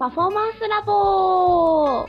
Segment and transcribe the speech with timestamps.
[0.00, 2.08] パフォーマンスラボは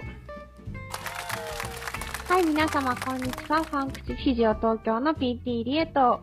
[2.40, 3.62] い、皆様、こんにちは。
[3.64, 6.22] ファンクチフィジオ東京の PT リエと、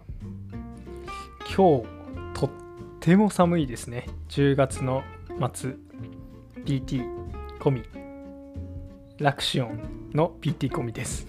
[1.54, 1.86] 今日
[2.32, 2.50] とっ
[3.00, 4.06] ても寒いですね。
[4.30, 5.02] 10月の
[5.52, 5.76] 末
[6.64, 7.04] PT
[7.60, 7.82] 込み
[9.18, 11.26] ラクシオンの PT 込みです。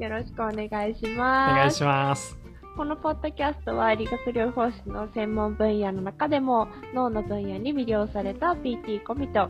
[0.00, 1.54] よろしくお願いしおます。
[1.54, 2.37] 願いします
[2.78, 9.48] このポッドキャストは理学療法士の専門分野の中でも脳の分野に魅了された PT コミと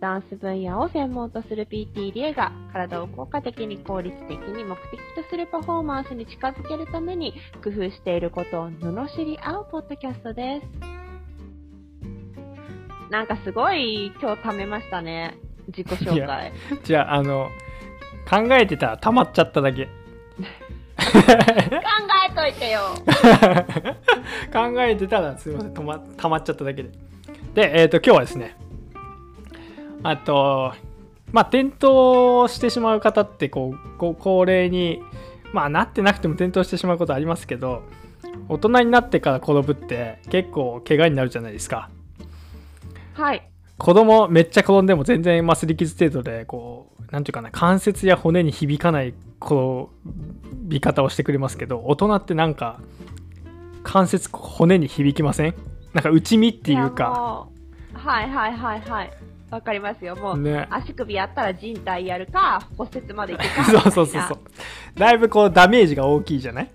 [0.00, 10.66] ダンス分野を専門とする PT リエが体を効果的に効率的に目的とするパフォーマンスに近づけるために工夫していることを罵り合うポッドキャストです。
[13.10, 15.36] なんかすごい今日貯めましたね。
[15.66, 16.52] 自己紹介。
[16.82, 17.50] じゃああの
[18.26, 19.86] 考えてたら溜まっちゃっただけ
[21.14, 22.80] えといてよ。
[24.52, 26.90] 考えてたらすいません溜ま溜まっちゃっただけで
[27.54, 28.56] でえっ、と今日はですね
[30.02, 30.72] あと
[31.32, 35.02] まあ転倒してしまう方ってこうこう高齢に
[35.52, 37.82] まあなってなくても転倒してしまうことありますけど
[38.48, 41.90] 大人になってから転ぶって結構怪我になるじゃないですか
[43.14, 43.49] はい。
[43.80, 49.86] 子供めっちゃ転んでも全然まあ擦り傷程度でこうなんていうかな関節や骨に響かない転
[50.52, 52.80] び方をしてくれますけど大人ってなんか
[53.82, 55.54] 関節骨に響きません？
[55.94, 57.48] なんか内身っていうやか
[57.94, 59.10] はいはいはいはい。
[59.50, 60.14] わかりますよ。
[60.14, 63.64] もう、ね足首やったら人体やるか、骨折までいくか。
[63.66, 64.38] そうそうそうそう
[64.94, 66.70] だいぶこうダメージが大きいじゃない？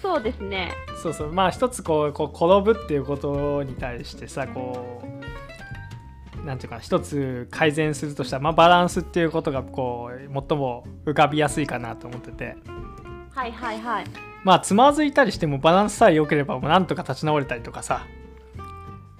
[0.00, 0.70] そうですね。
[1.02, 5.21] そうそうまあ一つこうこう転ぶっていうことに対してさこう
[6.44, 12.56] なんていうかな一つ改善するとしたら、まあ、バランスっていうことがこう最も浮かびやすいかなと思ってて
[13.30, 14.04] はいはいはい。
[14.44, 18.06] まあつまずいたりしてもバランスさえ良ければもうなんとか立ち直れたりとかさ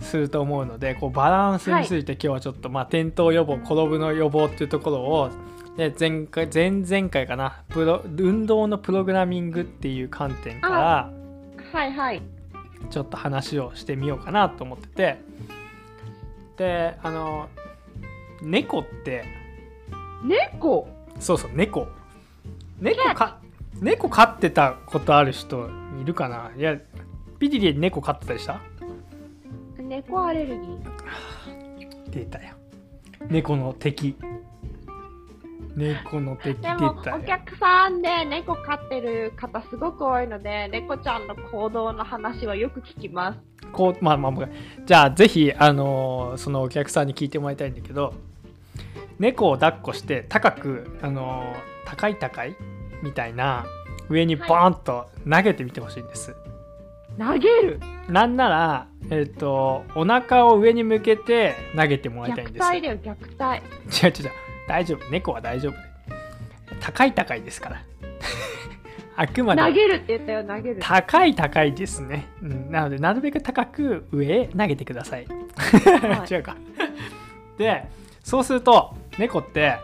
[0.00, 5.31] すると思うのでこうバランスについて今日はちょっと、まあ転倒予防転ぶの予防っていうところを
[5.77, 11.12] で前回前々回かなプロ運動のプログラミングっていう観点から
[11.72, 12.22] はいはい。
[12.91, 15.19] ちょっと話をしてみようかなと思ってて
[16.57, 17.49] であの
[18.43, 19.25] 猫って。
[20.25, 20.89] 猫？
[21.19, 21.89] そうそう猫。
[22.81, 23.39] 猫か
[23.81, 25.69] 猫飼ってたことある人
[26.01, 26.51] いるかな？
[26.57, 26.77] いや
[27.39, 28.61] ピディリ猫飼ってたりした？
[29.79, 32.11] 猫アレルギー。
[32.11, 32.55] 出たよ。
[33.29, 34.17] 猫の敵
[35.77, 43.38] 猫の敵出でも、お客さんで猫飼ってる方すごく多いので、猫ちゃんの行動の話はよく聞きます。
[43.72, 44.49] こうまあまあまあ
[44.84, 48.12] じゃあぜひあのーそのお客さんに聞いてもらいたいんだけど
[49.19, 52.54] 猫を抱っこして高くあのー高い高い
[53.03, 53.65] みたいな
[54.10, 56.34] 上にボーンと投げてみてほしいんです、
[57.19, 57.81] 投げる？
[58.09, 62.60] なんならえっ、とお腹を上に向けて投げてもらいたいん虐です。
[62.60, 63.62] 待だよ、虐待。
[64.06, 64.33] 違う違う違う
[64.69, 65.11] 大丈夫。
[65.11, 65.75] 猫は大丈夫
[66.81, 67.83] 高い高いですから。
[69.17, 69.62] あくまで。
[69.62, 70.77] 投げるって言ったよ、投げる。
[70.81, 76.33] 高い高いですね、うん、なのでなるべく高く上へ投げてください、はい。
[76.33, 76.56] 違うか。
[77.59, 77.87] で
[78.22, 79.77] そうすると猫って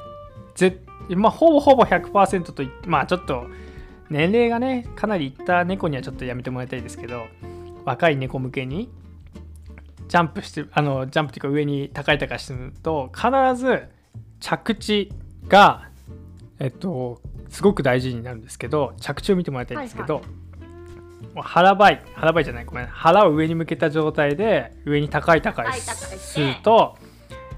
[0.55, 0.81] ぜ、
[1.11, 3.47] まあ、ほぼほぼ100%といまあちょっと
[4.11, 7.27] 年齢がねかなりいった猫にはちょっとやめてもらいたいですけど
[7.84, 8.91] 若い猫向けに
[10.09, 13.88] ジャンプしてあのジャンプっていうか上に高い高いしてると必ず
[14.41, 15.12] 着地
[15.49, 15.88] が
[16.59, 20.22] えっとすごく大事になるんですけど着地を見てもらいたいんですけど、
[21.34, 26.97] もう腹ばい腹ばいじゃないごめん腹を上に向けた状態で上に高い高いすると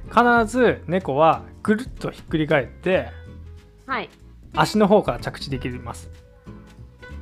[0.09, 3.11] 必ず猫はぐるっとひっくり返って
[3.87, 4.09] はい。
[4.55, 6.11] 足の方から着地できます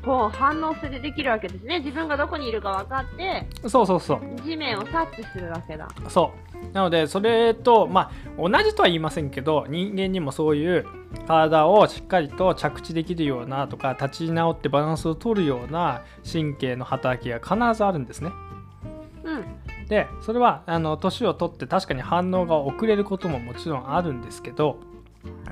[0.05, 1.81] こう反応するできるわけですね。
[1.81, 5.89] 自分がどこにいるか分かって、そうそうそう地面を察知するわけだ。
[6.09, 10.87] そうなのでそれとまあ同じとは言いませんけど人間にもそういう
[11.27, 18.31] 体をしっかりと着地できるようなとか立ち直ってバランスを取るような神経の働きが必ずあるんですね
[19.25, 19.87] うん。
[19.89, 24.79] でそれはあの年を取って確かに反応が遅れることももちろんあるんですけど、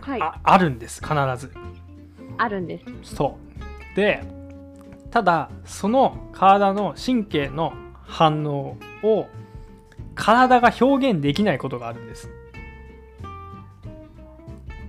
[0.00, 0.20] はい。
[0.20, 1.52] あああるんです必ず
[2.48, 3.14] るんです。
[3.14, 3.38] そ
[3.92, 4.22] うで
[5.10, 7.72] ただその体の神経の
[8.02, 9.26] 反応を
[10.26, 12.28] 体が表現できないことがあるんです。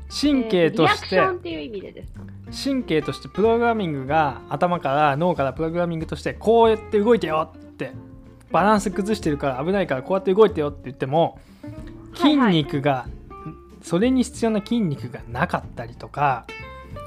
[0.10, 1.22] 神経として、
[2.64, 7.92] 神経としてプログラミングが頭から脳からプログラミングとしてこうやって動いてよって
[8.52, 11.40] バランス崩してるから危ないからこうやって動いてよって言っても
[12.16, 13.06] 筋肉が、
[13.84, 16.48] それに必要な筋肉がなかったりとか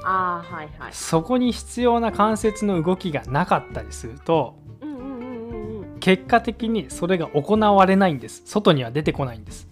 [0.05, 0.93] ああ、はいはい。
[0.93, 4.55] そこに必要な関節の動きがなかったりすると
[6.01, 9.69] 結果的にそれが行われないんです外には出てこないんです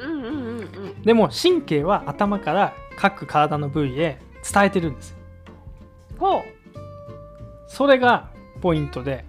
[0.00, 1.02] うんうんうんうん。
[1.02, 4.18] でも神経は頭から各体の部位へ
[4.50, 5.14] 伝えてるんです
[6.18, 6.42] ほう。
[7.68, 8.30] それが
[8.62, 9.24] ポイントで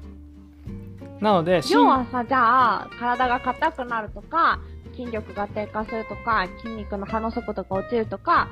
[1.19, 4.59] なので要はさ、じゃあ、体が硬くなるとか、
[4.95, 8.47] 筋力が低下するとか、筋肉の葉の底とか落ちるとか、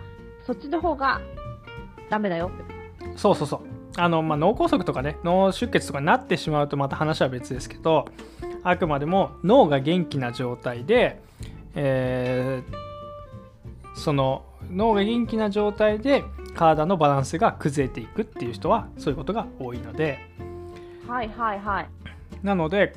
[0.45, 1.21] そっちの方が
[2.09, 2.51] ダメだよ。
[3.15, 8.05] そうそうそうあの、まあ、脳梗塞とかね脳出血とかになってしまうとまた話は別ですけど
[8.63, 11.21] あくまでも脳が元気な状態で、
[11.75, 12.87] えー
[13.97, 16.23] その脳が元気な状態で
[16.55, 20.19] 体のバランスが崩れていくっていう人はそういうことが多いので。
[21.07, 21.89] はいはいはい。
[22.43, 22.93] なので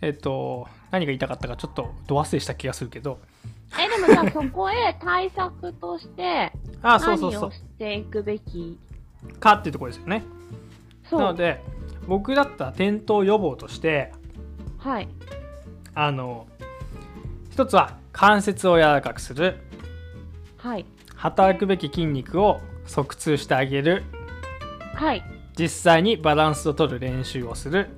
[0.00, 3.18] えっ、と何が言いたかったかちょっとど忘れした気がするけど。
[3.78, 8.78] え、でもじゃあそこへ対策として、何をしていくべき？
[9.38, 10.24] かっていうところですよね。
[11.10, 11.62] なので
[12.06, 14.12] 僕だったら転倒予防として
[14.78, 15.08] はい。
[15.94, 16.46] あの
[17.50, 19.58] 一つは関節を柔らかくする
[20.56, 20.86] はい。
[21.14, 24.04] 働くべき筋肉を側痛してあげる
[24.94, 25.22] はい。
[25.58, 27.88] 実際にバランスを取る練習をする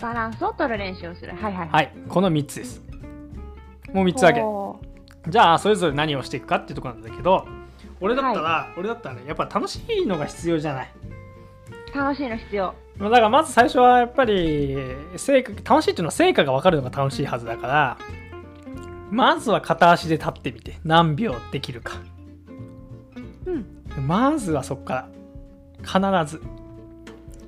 [0.00, 1.32] バランスを取る練習をする。
[1.34, 1.68] はいはい。
[1.68, 2.82] はいこの3つです
[3.92, 4.42] もう3つだけ
[5.30, 7.46] じゃあそれぞれ何をしていくかっていうところなんだけど
[8.00, 10.90] 俺だったら、俺だったらねやっぱ楽しいのが必要じゃない
[11.94, 12.74] 楽しいの必要。
[12.98, 14.76] まあだからまず最初はやっぱり
[15.16, 17.98] 成果楽しいっていうのは成果が分かるのが楽しいはずだから
[19.10, 22.00] まずは片足で立ってみて何秒できるか
[23.46, 24.06] うん。
[24.06, 25.08] まずはそこか
[25.92, 26.42] ら必ず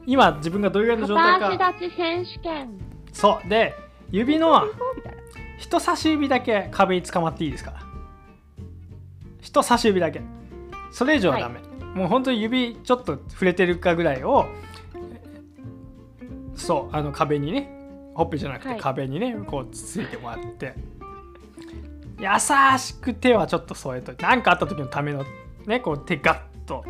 [0.07, 2.71] 今自分がどれぐらいの状態か片足立ち選手権。
[3.13, 3.75] そうで
[4.11, 4.65] 指の。
[5.59, 7.83] 人差し指だけ壁に捕まっていいですから
[9.43, 10.23] 人差し指だけ
[10.93, 11.61] それ以上はダメ、
[11.95, 14.47] もう本当に指ちょっと触れてるかぐらいを
[16.55, 17.71] そうあの壁にね
[18.15, 18.81] ほっぺじゃなくてはい。
[18.81, 20.75] 壁にね、こうつついてもらって。
[22.19, 22.27] 優
[22.79, 25.25] しく手はちょっと添えといて何かあった時のための
[25.65, 26.85] ねこう手ガッと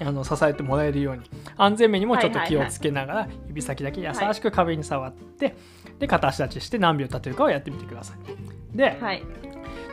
[0.00, 1.22] あの支えてもらえるように
[1.56, 5.54] 安全面にもちょっと気をつけながら指先だけ優しく壁に触って、
[6.00, 8.76] で片足立ちして何秒立てるかをやってみてください。
[8.76, 9.22] で、はい。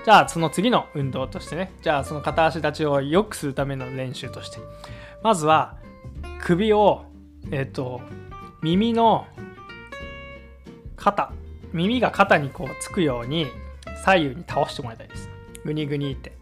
[0.09, 1.71] じゃあその次の運動としてね。
[1.83, 4.57] じゃあその片足立ちを良くするための練習として。
[5.21, 5.77] まずは
[6.41, 7.05] 首を
[7.51, 8.01] えっ、と
[8.63, 9.27] 耳の
[10.95, 11.31] 肩
[11.73, 13.45] 耳が肩にこうつくように
[14.03, 15.29] 左右に倒してもらいたいです。
[15.63, 16.35] グニグニって。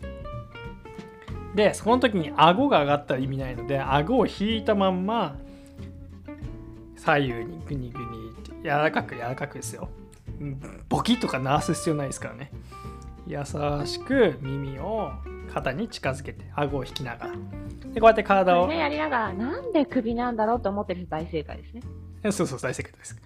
[1.53, 5.35] でその時に顎が上がったら意味ないので顎を引いたまんま
[6.95, 9.89] 左右にグニグニって柔らかく柔らかくですよ。
[10.87, 12.53] ボキッとか鳴らす必要ないですからね。
[13.27, 13.39] 優
[13.85, 15.11] しく耳を
[15.53, 17.31] 肩に近づけて顎を引きながら。
[17.93, 21.81] でこうやって体をこれやりながら、なんで首なんだろうと思ってる人大正解ですね。
[22.31, 23.17] そうそう大正解です。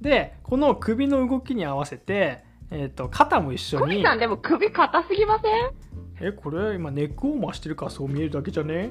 [0.00, 3.82] でこの首の動きに合わせて、えー、と肩も一緒に。
[3.82, 6.28] コミさんでも首硬すぎません？
[6.28, 8.90] えこれ今ネックウォーマーしてるからそう見えるだけじゃね？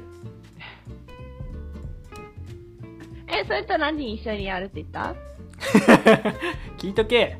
[3.27, 5.15] え、それと何一緒にやるって言った？
[6.77, 7.37] 聞いとけ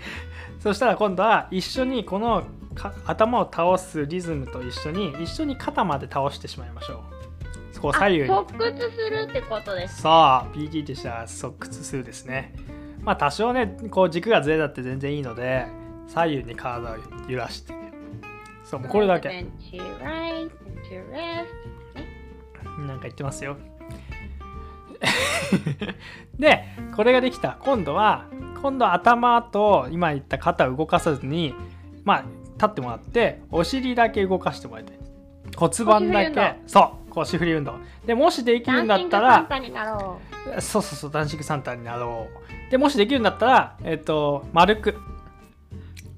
[0.67, 2.43] そしたら今度は一緒にこの
[2.75, 7.05] か頭を倒すリズムと一緒に一緒に肩まで倒してしまいましょ
[7.73, 7.75] う。
[7.75, 8.31] そこを左右に。
[8.31, 10.03] あ側屈するってことです。
[10.03, 12.53] さあ PT としては側屈するですね。
[13.05, 15.69] まあ多少ねこう軸がずれたって全然いいので
[16.09, 16.97] 左右に体を
[17.29, 17.73] 揺らして
[18.65, 19.47] そうもうこれだけ.
[22.81, 23.57] なんか言ってますよ
[26.39, 27.57] でこれができた。
[27.61, 28.27] 今度は
[28.63, 31.55] 今度は頭と今言った肩を動かさずに
[32.05, 32.25] まあ
[32.55, 34.99] 立ってもらってお尻だけ動かしてもらいたい。
[35.57, 36.59] 骨盤だけ。
[36.67, 37.75] そう腰振り運動。
[38.05, 39.47] でもしできるんだったら
[40.61, 42.29] そうそうそうダンシングサンタになろ
[42.69, 42.71] う。
[42.71, 44.97] でもしできるんだったらえっ、と丸く。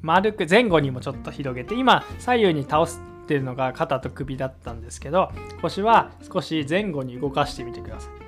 [0.03, 5.31] 丸く前後にもちょっと広げて今左右に倒してるのが肩と首だったんですけど
[5.61, 8.28] 腰は少し前後に動かしてみてください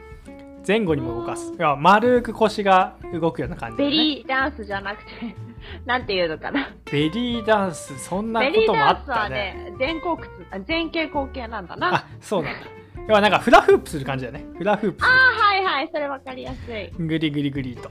[0.67, 3.73] 前後にも動かすいや丸く腰が動くような感う。
[3.73, 5.11] じで、ね、ベリーダンスじゃなくて、
[5.87, 6.69] なんていうのかな。
[6.91, 9.37] ベリーダンスそんなベリーこともあっダンスはたね
[9.71, 11.95] ね、前後屈、あ前傾後傾なんだな。
[11.95, 12.61] ああそうなんだ
[13.09, 16.91] 要はなんかフラフープする感じだねフラフープすあー、はいはい、それわかりやすい。
[16.91, 17.91] るグリグリグリと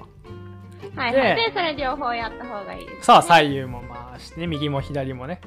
[0.96, 1.36] はいはい。
[1.36, 3.06] でで、それ両方やった方がいいです。
[3.06, 5.42] さあ左右も回して右も左もね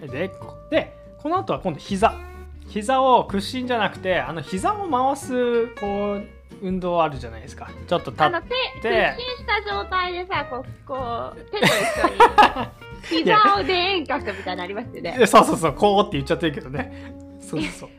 [0.00, 2.14] でこでこの後は今度膝
[2.68, 7.68] 膝を屈伸じゃなくてあの膝を回すこう運動あるじゃないですか。
[7.86, 11.70] ちょっと立っあの、手、屈で伸した状態でさ、こう、こう、手と一
[13.10, 15.16] 緒に、膝をで遠隔みたいなのありますよね。
[15.18, 17.12] て そうそうそうこうって言っちゃってるけどね。
[17.40, 17.90] そうそうそう。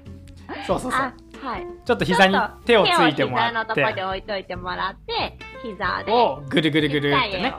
[0.65, 1.01] そうそうそう。
[1.01, 1.67] あ、はい。
[1.85, 3.81] ちょっと膝に手をついてもらって。
[3.81, 7.53] とこに置いといてもらって、膝で、をぐるぐるぐるちってね。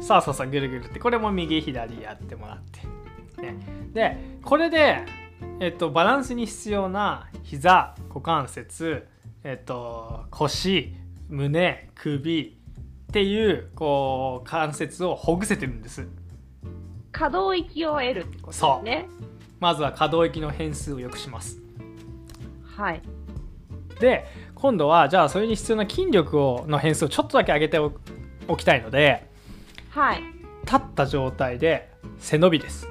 [0.00, 1.00] そうそうそうぐるぐるって。
[1.00, 2.58] これも右左やってもらっ
[3.36, 3.56] て、ね、
[3.92, 5.04] でこれで、
[5.60, 9.06] えっと、バランスに必要な膝股関節、
[9.44, 10.94] えっと、腰
[11.28, 12.58] 胸首
[13.08, 16.06] っていうこう関節をほぐせてるんです
[17.12, 19.06] 可動域を得るってことですね。
[19.60, 21.60] まずは可動域の変数を良くします
[22.76, 23.02] はい。
[24.00, 27.92] で今度はじゃあそれに必要な筋力をの変数をちょっとだけ上げてお
[28.48, 29.28] おきたいので
[29.90, 30.22] はい。
[30.64, 32.88] 立った状態で背伸びです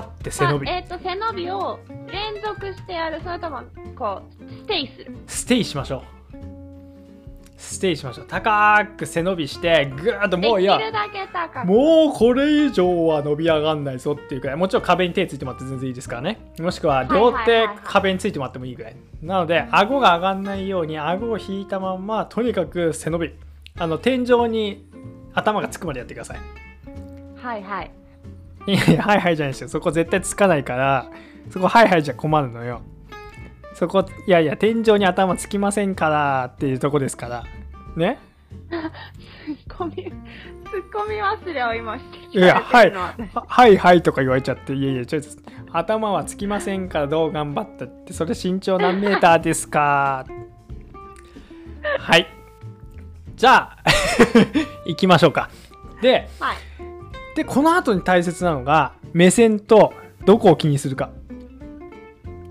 [0.00, 0.66] 立って背伸び。
[0.66, 1.78] まあえっ、と、背伸びを
[2.10, 3.62] 連続してやる、それとも、
[3.96, 5.16] こう、ステイする。
[5.26, 6.18] ステイしましょう。
[7.58, 8.26] ステイしましょう。
[8.28, 11.66] 高く背伸びしてぐーっともういやできるだけ高く。
[11.66, 14.56] もうこれ以上は伸び上がんないぞっていうくらい。
[14.56, 16.38] もちろん壁に手ついてもらって全然いいですからね。
[16.60, 18.96] もしくは両手はいはいはいはい壁についてもらってもいいぐらい。
[19.22, 23.34] なので顎が上がんないように顎を引いたまんまとにかく背伸び。
[23.76, 24.86] あの天井に
[25.34, 26.38] 頭がつくまでやってください。
[27.36, 27.90] はいはい。
[28.72, 29.68] いやいや、はいはいじゃないですよ。
[29.68, 31.10] そこ絶対つかないから、
[31.50, 32.82] そこはいはいじゃ困るのよ。
[33.74, 37.44] そこ、いやいや、天井に頭つきませんからっていうとこですから。
[37.96, 38.18] ね？
[38.68, 38.76] ツ
[39.74, 40.12] ッコミ、ツッ
[40.92, 45.28] コミ忘れを今していやはいはいはいとか言われちゃって、いやいや、ちょっと、
[45.72, 50.26] 頭はつきませんからどう頑張ったって、それ身長何メーターですか？
[52.00, 52.26] はい。
[53.36, 53.76] じゃあ、
[54.86, 55.48] 行きましょうか。
[56.02, 56.56] で、はい。
[57.38, 59.92] で、この後に大切なのが、目線と
[60.24, 61.10] どこを気にするか。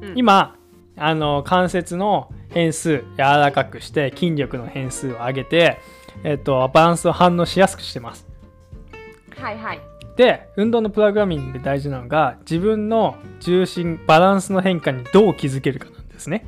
[0.01, 0.55] うん今
[0.95, 5.77] あの関節の変数柔らかくして筋力の変数を上げて、
[6.23, 8.25] えっと、バランスを反応しやすくしてます
[9.35, 9.81] はいはい。
[10.15, 16.45] で運動のプログラミングで大事なのが自分の重心バランスの変化にどう気づけるかなんですね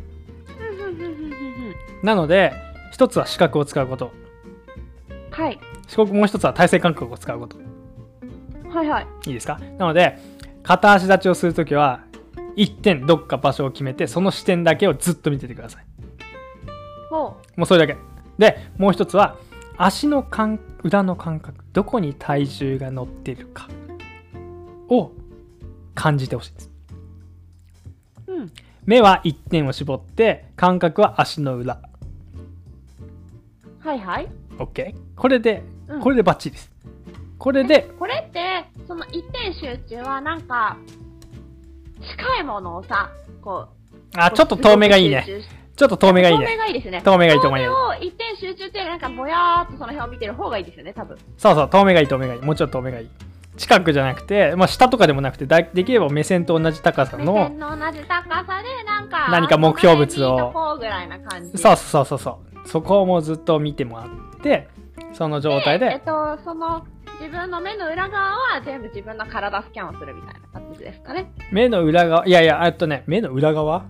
[2.02, 2.54] なので
[2.92, 4.12] 一つは視覚を使うこと
[5.32, 5.60] はい。
[5.88, 7.69] 視覚もう一つは体勢感覚を使うこと
[8.70, 9.08] はいはい。
[9.28, 9.60] いいですか？
[9.78, 10.18] なので
[10.64, 12.02] 片足立ちをするときは
[12.56, 15.86] 一点どっか場所を決めてその視点だけをずっと見ててください
[17.10, 17.98] ほもうそれだけ。
[18.38, 19.36] で、もう一つは、
[19.78, 23.68] 足の感裏の感覚、どこに体重が乗ってるか
[24.88, 25.12] を
[25.96, 26.72] 感じてほしいです。
[28.28, 28.34] う。
[28.34, 28.52] うん。
[28.86, 31.82] 目は一点を絞って、感覚は足の裏。
[33.80, 34.30] はいはい。
[34.58, 34.96] OK?
[35.16, 36.72] これで、うんこれでバッチリです。
[37.40, 40.78] これで、これって、その一点集中はなんか、
[42.02, 43.10] 近いものをさ、
[43.42, 43.96] こう。
[44.18, 45.26] あ、ちょっと遠目がいいね。
[45.76, 46.58] ちょっと遠目がいい遠目ね。
[46.58, 47.02] がいいですね。
[47.02, 51.18] 遠目がいい遠目がいい遠目を一点集中ってなんかぼやーっとその辺を見てる方がいいですよね、多分。
[51.38, 52.42] そうそう、遠目がいい、遠目がいい。
[52.42, 53.10] もうちょっと遠目がいい。
[53.56, 60.54] 近くじゃなくて、まあ、下とかでもなくて、だできれば目線と同じ高さ目の、線の同じ高さで、なんか、何か目標物を。
[61.56, 62.68] そうそうそうそう。
[62.68, 64.10] そこをもうずっと見てもらっ
[64.42, 64.68] て、
[65.14, 66.86] その状態で、えっと、その、
[67.20, 71.32] 自分の目の裏側は全部自分の体スキャンをするみたいな感じですかね。
[71.52, 73.86] 目の裏側、いやいや、えっとね、目の裏側？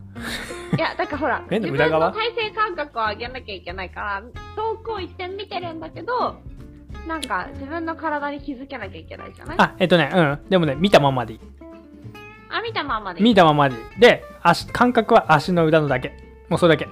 [0.78, 2.08] いや、だからほら、 目の裏側？
[2.12, 4.24] 自分の体勢感覚を上げなきゃいけないから、
[4.56, 6.38] 遠くを一点見てるんだけど、
[7.08, 9.56] なんか自分の体に気づけなきゃいけないじゃない？
[9.60, 10.40] あ、えっとね、うん。
[10.50, 11.40] でもね、見たままでいい。
[12.50, 13.24] あ、見たままでいい。
[13.24, 14.00] 見たままでいい。
[14.00, 16.14] で、足、感覚は足の裏のだけ。
[16.50, 16.90] もうそれだけ。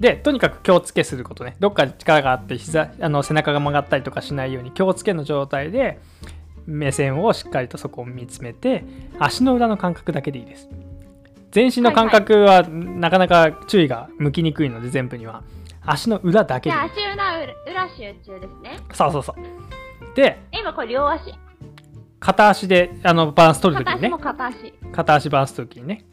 [0.00, 1.56] で、とにかく気をつけすることね。
[1.58, 5.98] どっかで力があって、膝、あの、背中が曲がったりとかしないように、気をつけの状態で、
[6.66, 8.84] 目線をしっかりとそこを見つめて、
[9.18, 10.68] 足の裏の感覚だけでいいです。
[11.50, 15.42] 全身の感覚は、なかなか注意が向きにくいので、全部には。
[15.84, 16.82] 足の裏だけでいい。
[16.82, 18.78] 足裏、裏集中ですね。
[18.92, 20.14] そうそうそう。
[20.14, 21.34] で、え今これ両足。
[22.20, 24.18] 片足であのバランス取るときにね片足も。
[24.18, 24.72] 片足。
[24.92, 26.04] 片足バランス取るときにね。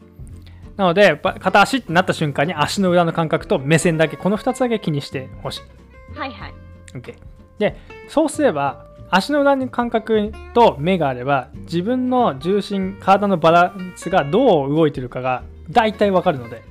[0.76, 6.18] なので、ば片足ってなった瞬間に足の裏の感覚と目線だけ、この2つだけ気にしてほしい。
[6.18, 6.54] はいはい。
[6.94, 7.14] OK。
[7.58, 7.76] で、
[8.08, 16.62] そうすれば、足の裏の感覚と目があれば、自分の重心、体のバランスがどう動いてるかが大体わかるので、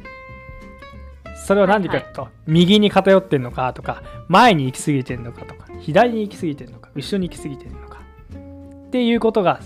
[1.46, 8.00] それは何でかというと、右に偏ってるのかとか、前に行き過ぎてるのかとか、左に行き過ぎてるのか、後ろに行き過ぎてるのか、
[8.88, 9.60] っていうことが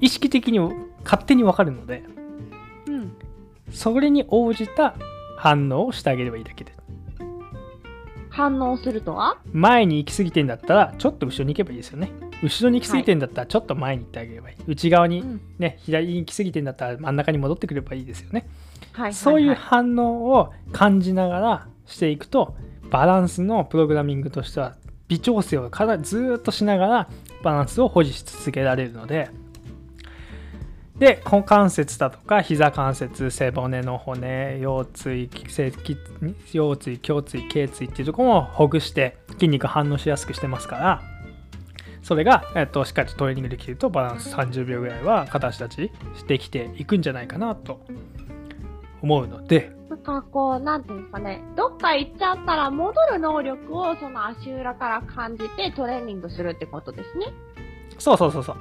[0.00, 0.58] 意識的に
[1.04, 2.13] 勝手にわかるので、うん。
[3.74, 4.94] それに応じた
[5.36, 6.72] 反応をしてあげればいいだけで。
[8.30, 9.36] 反応するとは？
[9.52, 12.10] 前に行き過ぎてんだったらちょっと後ろに行けばいいですよね。
[12.42, 18.46] 後ろに行き過ぎてんだったらちょっと前に行ってあげればいい、内側にうんね左に行き過ぎてんだったら真ん中に戻ってくればいいですよね、
[18.92, 19.14] はいはい、はい。
[19.14, 22.56] そういう反応を感じながらしていくと
[22.90, 24.76] バランスのプログラミングとしては
[25.06, 27.08] 微調整をかなずーっとしながら
[27.42, 29.30] バランスを保持し続けられるので
[30.98, 35.96] で股関節だとか膝関節背骨の骨腰椎脊
[36.52, 41.02] 腰椎胸椎頸椎っていうところもほぐして筋肉反応しやすくしてますから
[42.04, 47.80] それが、えっと、しっかりとトレーニングできるとバランス30秒ぐらいは片足立ちしてきていくんじゃないかなと
[49.00, 49.72] 思うので。
[49.88, 57.26] なんかこう、なんていうんですかね、どっか行っちゃったら戻る能力をその足裏から感じてトレーニングするってことですね。
[57.98, 58.56] そうそうそうそう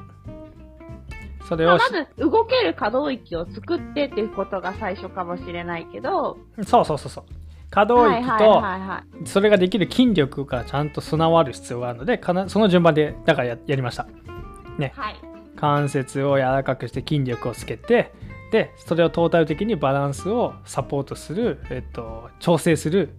[1.47, 7.23] それをまあまず動ける可動域を作ってっていうことが最初かもしれないけど、そうそうそうそう
[7.69, 8.63] 可動域と。
[9.25, 14.07] それができる筋力がちゃんと備わる必要があるのでかなその順番でだからややりました
[14.77, 14.93] はい。
[15.55, 18.11] 関節を柔らかくして筋力をつけて
[18.51, 23.09] でそれをトータル的にバランスをサポートする、えっと、調整する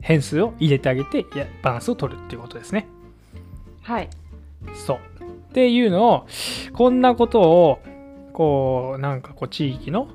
[0.00, 1.24] 変数を入れてあげて
[1.62, 2.88] バランスを取るっていうことですね
[3.82, 4.10] はい。
[4.74, 4.98] そう
[5.50, 6.26] っていうのを
[6.72, 7.78] こんなことを
[8.32, 10.08] こうなんかこう地域の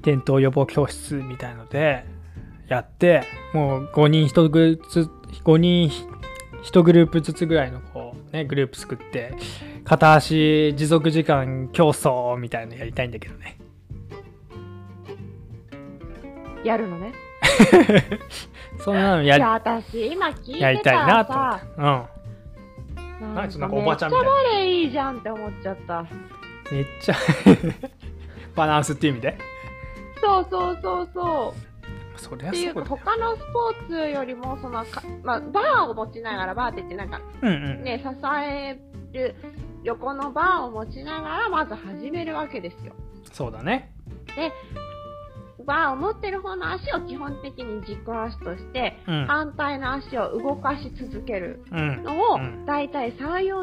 [0.00, 2.04] 転倒予防教室みたいので
[2.68, 5.10] やってもう5人1グループずつ
[5.44, 5.90] 5人
[6.64, 9.34] 1グループずつぐらいのこうねグループ作って
[9.84, 13.58] 片足持続時間競争みたいのやりたいんだけどね。
[16.64, 17.12] やるのね。
[18.78, 19.42] そんなのやり
[20.60, 22.11] やりてたいなと思っうん
[23.34, 24.32] 何そんなおばちゃんみたいな。
[24.32, 26.06] めっちゃバレエいいじゃんって思っちゃった。
[26.70, 27.14] めっちゃ。
[28.54, 29.38] バランスっていう意味で？
[30.20, 32.18] そうそうそうそう。
[32.18, 37.82] そりゃっていうかそうだよ他のスポーツよりもそのか、まあ、バーを持ちながらバーって言ってなんかうんうん。
[37.82, 38.08] ね支
[38.44, 38.78] え
[39.12, 39.34] る
[39.82, 42.92] 横のバーを持ちながらまず始めるわけですよ。
[43.32, 43.92] そうだね。
[44.36, 49.26] バーを持ってる方の足を基本的に軸足としてうん。
[49.26, 52.02] 反対の足を動かし続けるうん。
[52.02, 52.64] のをうん。
[52.66, 53.18] だいたい3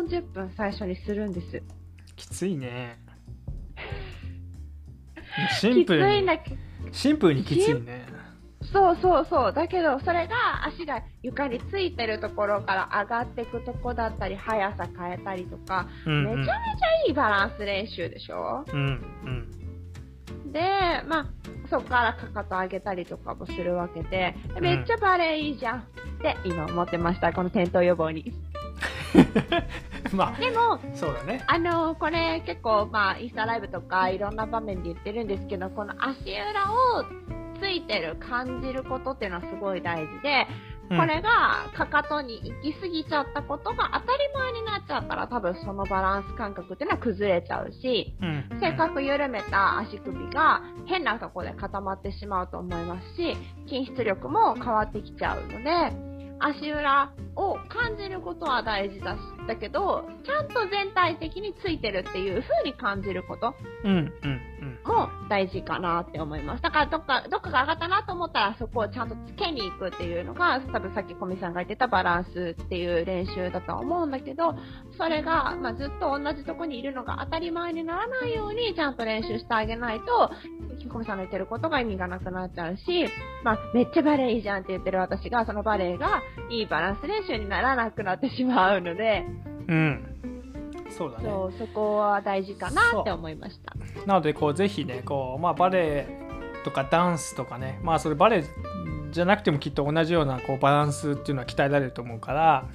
[0.06, 1.62] 4 0分最初にするんです。
[2.16, 2.98] きついね。
[5.60, 6.06] シンプルに。
[6.06, 6.58] きついんだけ
[6.92, 8.06] シンプルにきついね。
[8.74, 9.54] そうそうそう。
[9.54, 16.40] だけどそれが足が床についてるところから上がっていくとこだったり速さ変えたりとかうんうん。
[16.40, 18.66] めちゃめちゃいいバランス練習でしょ？
[18.72, 19.48] うんうん
[20.52, 20.62] で、
[21.08, 21.26] まあ、
[21.70, 25.80] そこからかかと上げたりとかもするわけで、めっちゃバレエいいじゃん。
[25.80, 25.82] っ
[26.22, 28.34] て今思ってました、この転倒予防に。
[30.14, 31.44] までも、あそうだね。
[31.48, 37.06] あのこれ結構、まあ、インスタライブとかいろんな場面で言ってるんですけど、この足裏を
[37.60, 48.60] ついてる、感じることっていうのはすごい大事で、うんこれがかかとに行き過ぎちゃったことが当たり前になっちゃったら多分そのバランス感覚っていうのは崩れちゃうし、うん。
[48.60, 63.54] せっかく緩めた足首が変なところで固まってしまうと思いますし、筋出力も変わってきちゃうので、足裏を感じることは大事だし、だけど、ちゃんと全体的についてるっていう風に感じること。
[63.84, 64.49] うんうん
[65.30, 66.64] 大事かなって思います。
[66.64, 74.56] だからどっか、どっかが上がったなと思ったらそこをちゃんとつけに行くっていうのが、多分さっき小見さんが言ってたバランスっていう練習だとは思うんだけど、
[74.98, 80.32] それが、まあ、ずっと同じとこにいるのが当たり前にならないようにちゃんと練習してあげないと、
[80.92, 83.06] 小見さんの言ってることが意味がなくなっちゃうし、
[83.44, 89.26] まあ、めっちゃバレエいいじゃんって言ってる私が、そのバレエがいいバランス練習にならなくなってしまうので、
[89.68, 90.20] うん
[90.90, 93.74] そうだねそう、そこは大事かなって思いました。
[94.06, 96.08] なのでこうぜひねこう、まあ、バレエ
[96.64, 98.44] とかダンスとかねまあそれバレエ
[99.12, 102.66] じゃなくてもきっと同じようなこうバランスっていうのは鍛えられると思うから、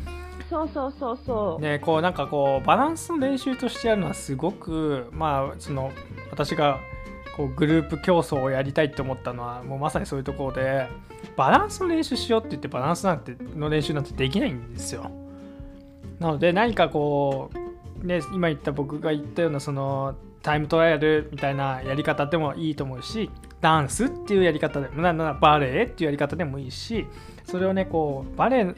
[0.50, 1.62] そうそうそうそう。
[1.62, 5.92] ね、こうなんかこうバランスの練習としてやるのはすごくまあその
[6.30, 6.80] 私が
[7.36, 10.88] こうグループ競争をやりたいって思ったのはもうまさにそういうところで
[11.36, 15.10] バランスの練習しようって言ってバランスなんての練習なんてできないんですよ。
[16.20, 17.58] なので何かこう、
[18.04, 23.30] ね、今言った僕が言ったようなそのタイムトライアルみたいなやり方でもいいと思うし
[23.62, 27.06] ダンスっていうやり方でもななバレエっていうやり方でもいいし
[27.46, 28.74] それをねこうバレエ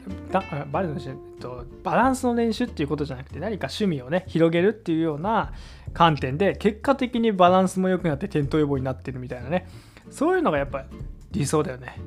[0.71, 5.51] バレエの練習、えっと、バランスの練習っていうことじゃなくて何か趣味をね広げるっていうような
[5.93, 9.67] 観点で結果的にバランスも良くなって転倒予防になってるみたいなね
[10.09, 10.85] そういうのがやっぱ
[11.31, 11.97] 理想だよね。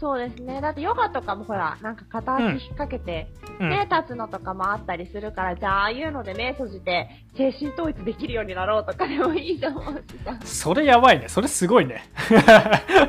[0.00, 0.60] そうですね。
[0.60, 3.26] だってヨガとかもほら、なんか片足引っ掛けて、
[3.58, 10.38] うんね、立つのとかもあったりするから、じゃあ、ああいうので目閉じて、精神統一できるようになろうとかでもいいと思うしさ。
[10.44, 12.04] それやばいねそれすごいね。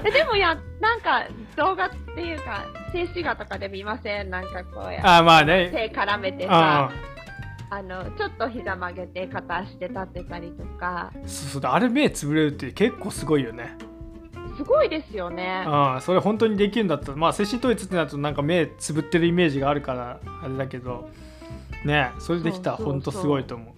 [0.04, 4.32] ででもや、なんか動画っていうか、静止画とかで見ません？
[4.32, 5.70] なんかこうやあまあね。
[5.72, 6.90] 手絡めてあ
[7.70, 13.78] さ、あの、ちょっと膝曲げて片足で立ってたりとか、そうそうあれ目つぶれるって結構すごいよね。
[14.60, 15.64] すごいですよね。
[15.66, 21.10] ああそれ本当にできるんだったらまあ精神統一ってなるとなんか目つぶってるイメージがあるからあれだけど
[21.86, 23.76] ねそれできたら本当すごいと思う。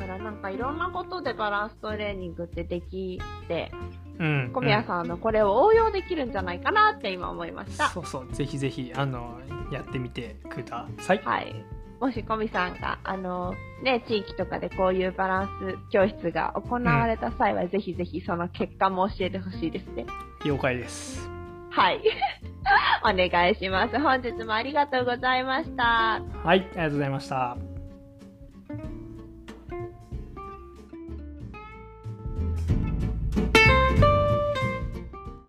[0.00, 3.70] だからなんかいろんなことでバランストレーニングってできて、
[4.18, 4.50] うん。
[4.54, 7.90] 小宮さんのこれを応用できるんじゃないかなって今思いました。
[7.90, 9.38] そうそう、ぜひぜひ、あの、
[9.70, 11.20] やってみてください。
[11.22, 11.54] はい。
[12.00, 15.48] もし小宮さんが、あの、ね、地域とかでこういうバラン
[15.86, 20.06] ス教室が行われた際は、ぜひぜひその結果も教えてほしいですね。
[20.44, 21.30] 了解です。
[21.70, 22.00] はい。
[23.04, 23.98] お願いします。
[23.98, 26.22] 本日もありがとうございました。
[26.42, 27.69] はい、ありがとうございました。